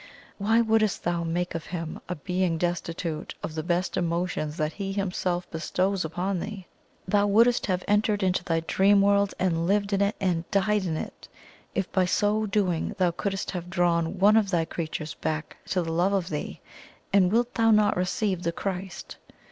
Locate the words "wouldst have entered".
7.27-8.23